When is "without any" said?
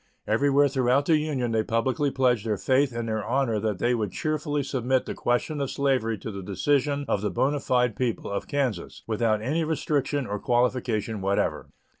9.05-9.63